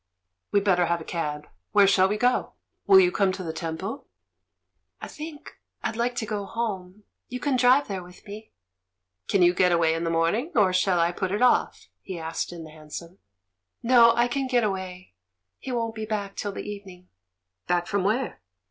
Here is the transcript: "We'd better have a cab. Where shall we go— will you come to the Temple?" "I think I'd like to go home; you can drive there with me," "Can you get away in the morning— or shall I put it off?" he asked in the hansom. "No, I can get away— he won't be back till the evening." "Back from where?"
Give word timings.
"We'd 0.51 0.63
better 0.63 0.87
have 0.87 0.99
a 0.99 1.03
cab. 1.03 1.47
Where 1.73 1.85
shall 1.85 2.07
we 2.07 2.17
go— 2.17 2.53
will 2.87 2.99
you 2.99 3.11
come 3.11 3.31
to 3.33 3.43
the 3.43 3.53
Temple?" 3.53 4.07
"I 4.99 5.07
think 5.07 5.59
I'd 5.83 5.95
like 5.95 6.15
to 6.15 6.25
go 6.25 6.43
home; 6.45 7.03
you 7.27 7.39
can 7.39 7.55
drive 7.55 7.87
there 7.87 8.01
with 8.01 8.25
me," 8.25 8.51
"Can 9.27 9.43
you 9.43 9.53
get 9.53 9.71
away 9.71 9.93
in 9.93 10.03
the 10.03 10.09
morning— 10.09 10.53
or 10.55 10.73
shall 10.73 10.99
I 10.99 11.11
put 11.11 11.31
it 11.31 11.43
off?" 11.43 11.87
he 12.01 12.17
asked 12.17 12.51
in 12.51 12.63
the 12.63 12.71
hansom. 12.71 13.19
"No, 13.83 14.15
I 14.15 14.27
can 14.27 14.47
get 14.47 14.63
away— 14.63 15.13
he 15.59 15.71
won't 15.71 15.93
be 15.93 16.07
back 16.07 16.35
till 16.35 16.51
the 16.51 16.67
evening." 16.67 17.07
"Back 17.67 17.85
from 17.85 18.03
where?" 18.03 18.41